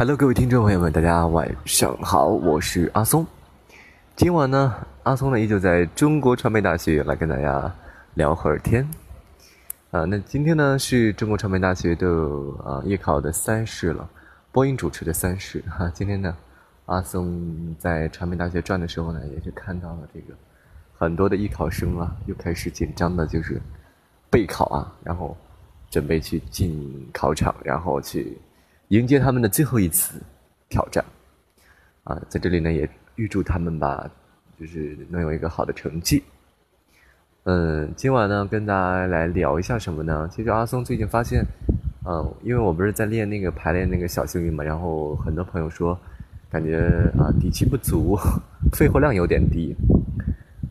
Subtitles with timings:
[0.00, 3.26] Hello，各位听众朋友们，大家晚上好，我是阿松。
[4.16, 7.70] 今晚呢，阿松呢依旧在中国传媒大学来跟大家
[8.14, 8.88] 聊会儿天。
[9.90, 12.08] 啊，那今天呢是中国传媒大学的
[12.64, 14.08] 啊艺考的三试了，
[14.50, 15.90] 播音主持的三试哈。
[15.92, 16.34] 今天呢，
[16.86, 20.34] 阿松在传媒大学转的时候呢，也是看到了这个
[20.96, 23.60] 很多的艺考生啊，又开始紧张的，就是
[24.30, 25.36] 备考啊，然后
[25.90, 28.38] 准备去进考场，然后去。
[28.90, 30.20] 迎接他们的最后一次
[30.68, 31.04] 挑战，
[32.02, 34.10] 啊，在这里呢也预祝他们吧，
[34.58, 36.20] 就是能有一个好的成绩。
[37.44, 40.28] 嗯，今晚呢跟大家来聊一下什么呢？
[40.32, 41.44] 其实阿松最近发现，
[42.04, 45.96] 嗯，因为我不是在练那个排练那个小幸运嘛，然后很多朋友说，
[46.50, 46.80] 感觉
[47.16, 48.18] 啊底气不足，
[48.72, 49.72] 肺活量有点低，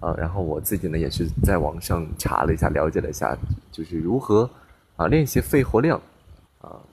[0.02, 3.34] 啊，然后我自己呢也是在网上查了一下，了解了一下，
[3.72, 4.50] 就是如何
[4.98, 5.98] 啊练习肺活量。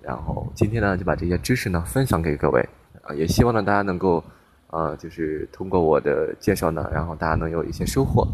[0.07, 2.61] 然后今天呢，就把这些知识呢分享给各位，
[3.03, 4.23] 啊，也希望呢大家能够，
[4.69, 8.25] 呃，就是通过我的介绍呢，然后大家能有一些收获。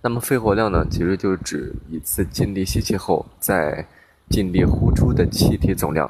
[0.00, 3.84] 那么肺活量呢，其实就是指一次尽力吸气后再
[4.30, 6.08] 尽力呼出的气体总量。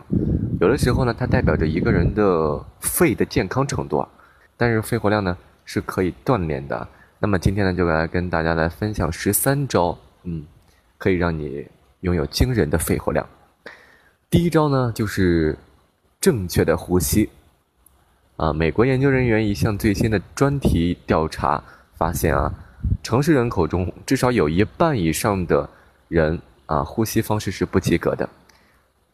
[0.60, 4.06] 有的时候呢，它代表着一个人的肺的健康程度啊。
[4.58, 6.86] 但是肺活量呢是可以锻炼的。
[7.18, 10.44] 那么今天呢，就来跟大家来分享十三招，嗯，
[10.98, 11.66] 可以让你。
[12.02, 13.28] 拥有惊人的肺活量。
[14.30, 15.56] 第一招呢，就是
[16.20, 17.30] 正确的呼吸。
[18.36, 21.62] 啊，美国研究人员一项最新的专题调查
[21.96, 22.52] 发现啊，
[23.02, 25.66] 城市人口中至少有一半以上的
[26.08, 28.28] 人啊，呼吸方式是不及格的，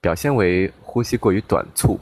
[0.01, 2.01] 表现为呼吸过于短促，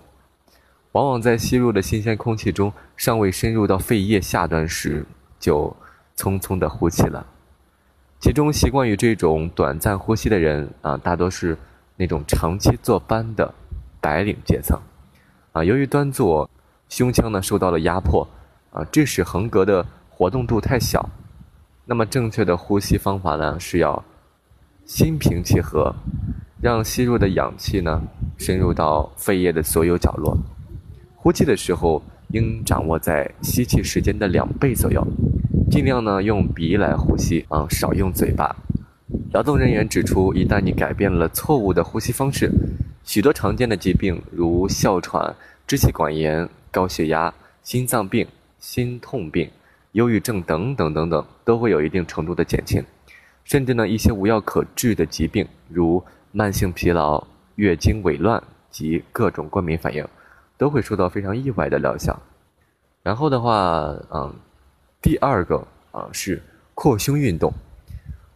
[0.93, 5.05] 往往在吸入的新鲜空气中尚未深入到肺叶下端时，
[5.39, 5.77] 就
[6.17, 7.27] 匆匆的呼气了。
[8.19, 11.59] 其中习惯于这种短暂呼吸的人啊，大多是
[11.97, 13.55] 那种长期坐班的
[14.01, 14.81] 白领阶层，
[15.53, 16.49] 啊，由于端坐，
[16.89, 18.27] 胸腔呢受到了压迫，
[18.73, 21.09] 啊，致使横膈的活动度太小。
[21.85, 24.03] 那么正确的呼吸方法呢，是要
[24.85, 25.95] 心平气和，
[26.61, 28.03] 让吸入的氧气呢
[28.39, 30.37] 深入到肺叶的所有角落。
[31.17, 35.07] 呼气的时候应掌握在吸气时间的两倍左右。
[35.71, 38.55] 尽量呢用鼻来呼吸啊，少用嘴巴。
[39.33, 42.51] 劳动人员指出，一旦你改变了错误的呼吸方式，
[43.03, 45.35] 许多常见的疾病如哮喘、
[45.67, 47.33] 支气管炎、高血压、
[47.63, 48.27] 心脏病、
[48.59, 49.51] 心痛病、
[49.93, 52.85] 忧郁症等等等等，都会有一定程度的减轻。
[53.45, 60.07] 甚至呢，一些无药可治的疾病，如慢性疲劳、月经紊乱及各种过敏反应，
[60.59, 62.21] 都会受到非常意外的疗效。
[63.03, 64.35] 然后的话，嗯。
[65.01, 66.41] 第二个啊是
[66.75, 67.53] 扩胸运动，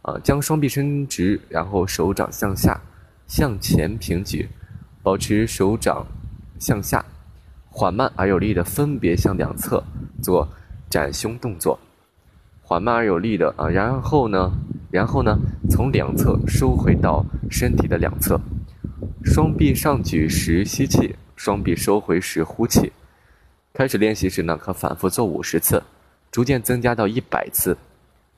[0.07, 2.79] 啊将双臂伸直，然后手掌向下、
[3.27, 4.47] 向前平举，
[5.03, 6.07] 保持手掌
[6.57, 7.03] 向下，
[7.69, 9.83] 缓慢而有力的分别向两侧
[10.23, 10.47] 做
[10.89, 11.77] 展胸动作，
[12.61, 14.49] 缓慢而有力的啊，然后呢，
[14.89, 15.37] 然后呢
[15.69, 18.39] 从两侧收回到身体的两侧，
[19.25, 22.93] 双臂上举时吸气，双臂收回时呼气。
[23.73, 25.83] 开始练习时呢，可反复做五十次。
[26.29, 27.75] 逐渐增加到一百次，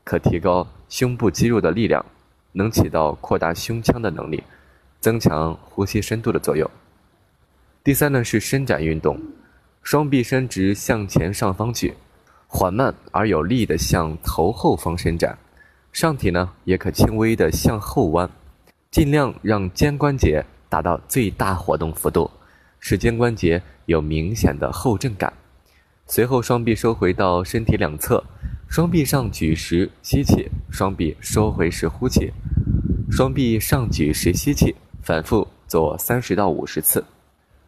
[0.09, 2.03] 可提高胸部肌肉的力量，
[2.53, 4.43] 能起到扩大胸腔的能力，
[4.99, 6.67] 增强呼吸深度的作用。
[7.83, 9.21] 第三呢是伸展运动，
[9.83, 11.93] 双臂伸直向前上方举，
[12.47, 15.37] 缓慢而有力的向头后方伸展，
[15.93, 18.27] 上体呢也可轻微的向后弯，
[18.89, 22.31] 尽量让肩关节达到最大活动幅度，
[22.79, 25.31] 使肩关节有明显的后震感。
[26.07, 28.23] 随后，双臂收回到身体两侧，
[28.69, 32.31] 双臂上举时吸气，双臂收回时呼气，
[33.09, 37.03] 双臂上举时吸气，反复做三十到五十次。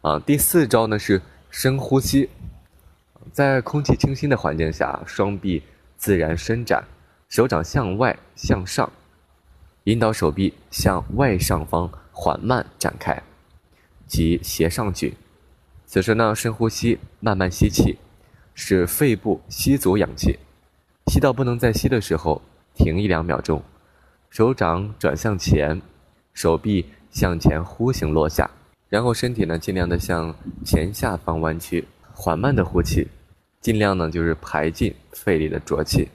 [0.00, 1.20] 啊，第四招呢是
[1.50, 2.28] 深呼吸，
[3.32, 5.60] 在空气清新的环境下，双臂
[5.96, 6.84] 自然伸展，
[7.28, 8.88] 手掌向外向上，
[9.84, 13.20] 引导手臂向外上方缓慢展开，
[14.06, 15.12] 即斜上举。
[15.84, 17.98] 此时呢，深呼吸，慢慢吸气。
[18.54, 20.38] 使肺部吸足氧气，
[21.12, 22.40] 吸到不能再吸的时候，
[22.72, 23.62] 停一两秒钟，
[24.30, 25.78] 手掌转向前，
[26.32, 28.50] 手臂向前弧形落下，
[28.88, 33.06] 然后身体呢尽量的向前下方弯曲，缓慢的呼气，
[33.60, 36.08] 尽量呢就是排进肺里的浊气，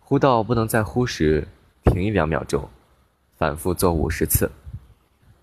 [0.00, 1.46] 呼到不能再呼时，
[1.84, 2.68] 停一两秒钟，
[3.38, 4.50] 反复做五十次。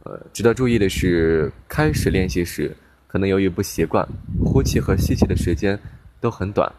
[0.04, 2.75] 呃，值得注意的是，开始练习时
[3.07, 4.06] 可能由于不习惯，
[4.44, 5.80] 呼气和吸气的时间。
[6.22, 6.69] 都很短，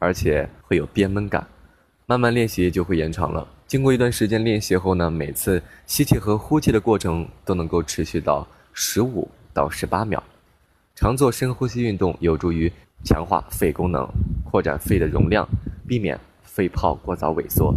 [0.00, 1.46] 而且会有憋闷感，
[2.10, 3.46] 慢慢练习就会延长了。
[3.68, 10.20] 经过一段时间练习后呢，每次吸气和呼气的过程都能够持续到十五到十八秒。
[10.96, 12.68] 常做深呼吸运动有助于
[13.04, 14.04] 强化肺功能，
[14.42, 15.48] 扩展肺的容量，
[15.86, 17.72] 避免肺泡过早萎缩。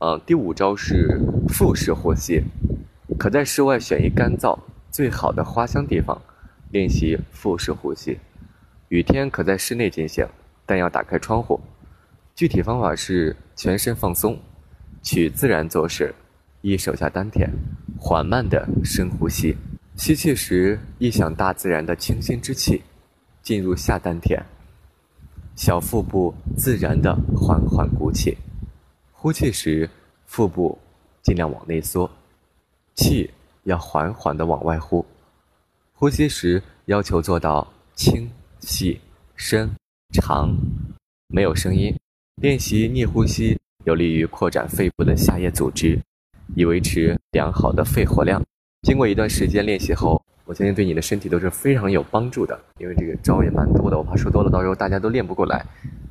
[0.00, 2.42] 呃，第五招是腹式呼吸，
[3.18, 4.58] 可在室外选一干燥、
[4.90, 6.20] 最好的花香地方
[6.72, 8.18] 练习腹式呼吸。
[8.90, 10.26] 雨天可在室内进行，
[10.66, 11.58] 但要打开窗户。
[12.34, 14.38] 具体方法是全身放松，
[15.02, 16.14] 取自然姿势，
[16.60, 17.50] 一手下丹田，
[17.98, 19.56] 缓慢的深呼吸。
[19.96, 22.82] 吸气时，意想大自然的清新之气
[23.42, 24.42] 进入下丹田，
[25.54, 28.36] 小腹部自然的缓缓鼓起。
[29.12, 29.88] 呼气时，
[30.26, 30.78] 腹部
[31.22, 32.10] 尽量往内缩，
[32.94, 33.30] 气
[33.64, 35.04] 要缓缓的往外呼。
[35.92, 38.30] 呼吸时要求做到轻。
[38.64, 39.00] 细、
[39.34, 39.68] 深、
[40.12, 40.56] 长，
[41.26, 41.92] 没有声音。
[42.40, 45.98] 练习逆呼吸，有利于扩展肺部的下叶组织，
[46.56, 48.42] 以维持良好的肺活量。
[48.82, 52.58] 经过一段时间练习后，我相信对你的身体都是非常有帮助的。
[52.78, 55.64] 因为这个招也蛮多的，我怕说多了，到时候大家都练不过来。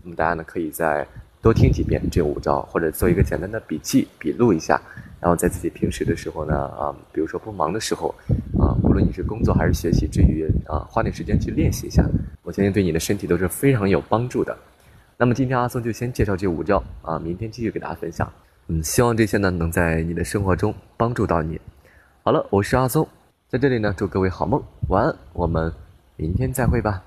[0.04, 1.06] 那么大家呢，可以再
[1.42, 4.80] 多听几遍这五招，或者做一个简单的笔记笔录一下，
[5.20, 8.14] 然后在自己平时的时候呢，啊，比如说不忙的时候，
[8.60, 12.08] 啊，无论你是工作还是学习之余，啊，花点时间去练习一下。
[12.44, 14.56] 我相信对你的身体都是非常有帮助的。
[15.22, 18.28] 那么今天阿松就先介绍这五招啊，明天继续给大家分享。
[18.66, 21.62] 嗯，希望这些呢能在你的生活中帮助到你。
[22.24, 23.08] 好了，我是阿松，
[23.48, 25.72] 在这里呢祝各位好梦，晚安，我们
[26.16, 27.04] 明天再会吧。